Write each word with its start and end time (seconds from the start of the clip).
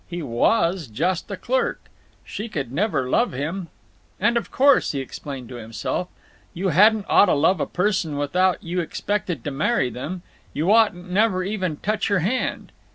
He 0.07 0.23
was 0.23 0.87
just 0.87 1.29
a 1.29 1.37
clerk. 1.37 1.79
She 2.25 2.49
could 2.49 2.71
never 2.71 3.07
love 3.07 3.33
him. 3.33 3.67
"And 4.19 4.35
of 4.35 4.49
course," 4.49 4.93
he 4.93 4.99
explained 4.99 5.47
to 5.49 5.57
himself, 5.57 6.07
"you 6.55 6.69
hadn't 6.69 7.05
oughta 7.07 7.35
love 7.35 7.59
a 7.59 7.67
person 7.67 8.17
without 8.17 8.63
you 8.63 8.79
expected 8.79 9.43
to 9.43 9.51
marry 9.51 9.91
them; 9.91 10.23
you 10.53 10.71
oughtn't 10.73 11.07
never 11.11 11.43
even 11.43 11.77
touch 11.77 12.07
her 12.07 12.17
hand." 12.17 12.71